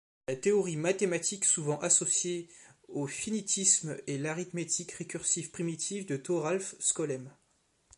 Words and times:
La 0.27 0.35
théorie 0.35 0.77
mathématique 0.77 1.45
souvent 1.45 1.77
associée 1.81 2.49
au 2.87 3.05
finitisme 3.05 3.95
est 4.07 4.17
l'arithmétique 4.17 4.93
récursive 4.93 5.51
primitive 5.51 6.07
de 6.07 6.17
Thoralf 6.17 6.73
Skolem. 6.79 7.29